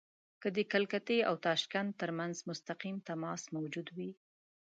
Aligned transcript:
که 0.41 0.47
د 0.57 0.59
کلکتې 0.73 1.17
او 1.29 1.35
تاشکند 1.47 1.91
ترمنځ 2.01 2.35
مستقیم 2.49 2.95
تماس 3.09 3.41
موجود 3.55 3.87
وي. 3.95 4.11